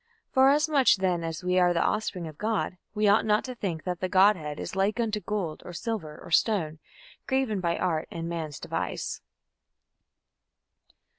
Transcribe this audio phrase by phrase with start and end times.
[0.31, 3.99] Forasmuch then as we are the offspring of God, we ought not to think that
[3.99, 6.79] the Godhead is like unto gold, or silver, or stone,
[7.27, 9.21] graven by art and man's device."